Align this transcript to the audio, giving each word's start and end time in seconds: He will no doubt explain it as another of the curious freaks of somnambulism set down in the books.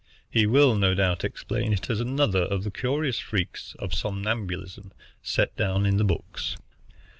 He 0.31 0.47
will 0.47 0.73
no 0.73 0.95
doubt 0.95 1.23
explain 1.23 1.73
it 1.73 1.87
as 1.87 1.99
another 2.01 2.41
of 2.41 2.63
the 2.63 2.71
curious 2.71 3.19
freaks 3.19 3.75
of 3.77 3.93
somnambulism 3.93 4.91
set 5.21 5.55
down 5.55 5.85
in 5.85 5.97
the 5.97 6.03
books. 6.03 6.57